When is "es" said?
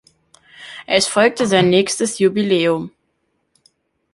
0.87-1.05